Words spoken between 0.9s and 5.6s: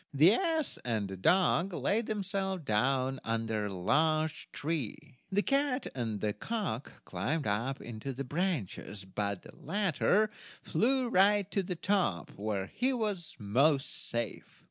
the dog laid themselves down under a large tree, the